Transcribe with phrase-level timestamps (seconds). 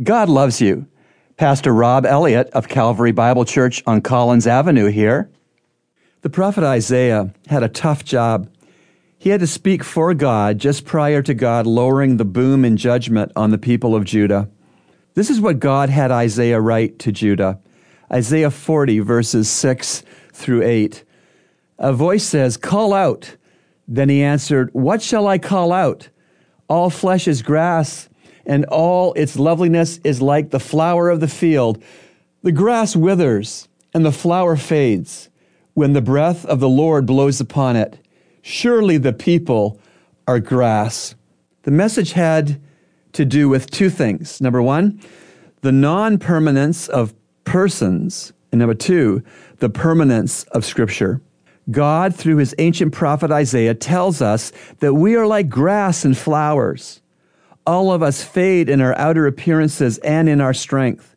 [0.00, 0.86] God loves you.
[1.36, 5.30] Pastor Rob Elliott of Calvary Bible Church on Collins Avenue here.
[6.22, 8.50] The prophet Isaiah had a tough job.
[9.18, 13.32] He had to speak for God just prior to God lowering the boom in judgment
[13.36, 14.48] on the people of Judah.
[15.14, 17.60] This is what God had Isaiah write to Judah
[18.10, 20.02] Isaiah 40, verses 6
[20.32, 21.04] through 8.
[21.78, 23.36] A voice says, Call out.
[23.88, 26.08] Then he answered, What shall I call out?
[26.68, 28.08] All flesh is grass
[28.46, 31.82] and all its loveliness is like the flower of the field.
[32.42, 35.28] The grass withers, and the flower fades
[35.74, 37.98] when the breath of the Lord blows upon it.
[38.42, 39.80] Surely the people
[40.26, 41.14] are grass.
[41.62, 42.60] The message had
[43.12, 44.40] to do with two things.
[44.40, 45.00] Number one,
[45.60, 48.32] the non permanence of persons.
[48.50, 49.22] And number two,
[49.58, 51.20] the permanence of Scripture.
[51.70, 57.01] God, through his ancient prophet Isaiah, tells us that we are like grass and flowers
[57.66, 61.14] all of us fade in our outer appearances and in our strength.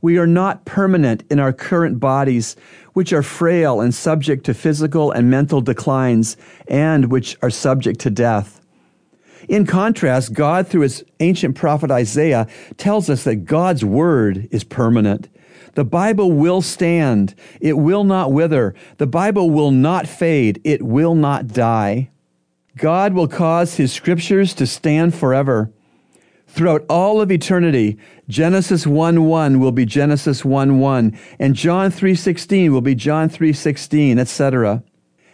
[0.00, 2.56] We are not permanent in our current bodies,
[2.92, 6.36] which are frail and subject to physical and mental declines,
[6.68, 8.60] and which are subject to death.
[9.48, 15.28] In contrast, God, through his ancient prophet Isaiah, tells us that God's word is permanent.
[15.74, 17.34] The Bible will stand.
[17.60, 18.74] It will not wither.
[18.98, 20.60] The Bible will not fade.
[20.64, 22.10] It will not die.
[22.76, 25.70] God will cause his scriptures to stand forever.
[26.46, 32.14] Throughout all of eternity, Genesis 1 1 will be Genesis 1 1, and John 3
[32.14, 34.82] 16 will be John 3 16, etc.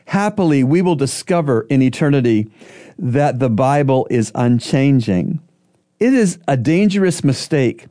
[0.07, 2.51] Happily, we will discover in eternity
[2.99, 5.41] that the Bible is unchanging.
[5.99, 7.87] It is a dangerous mistake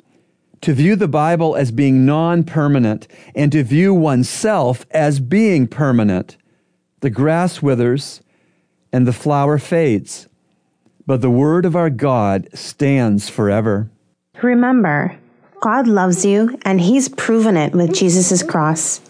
[0.61, 6.35] to view the Bible as being non permanent and to view oneself as being permanent.
[7.01, 8.21] The grass withers
[8.91, 10.27] and the flower fades,
[11.05, 13.89] but the word of our God stands forever.
[14.41, 15.17] Remember,
[15.61, 19.01] God loves you, and He's proven it with Jesus' cross.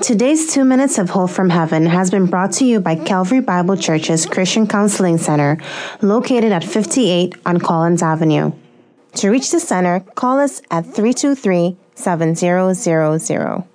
[0.00, 3.76] Today's Two Minutes of Hope from Heaven has been brought to you by Calvary Bible
[3.76, 5.58] Church's Christian Counseling Center,
[6.00, 8.52] located at 58 on Collins Avenue.
[9.16, 13.64] To reach the center, call us at 323 7000.